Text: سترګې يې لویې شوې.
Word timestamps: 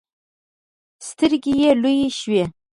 سترګې 1.07 1.53
يې 1.61 1.71
لویې 1.81 2.09
شوې. 2.19 2.43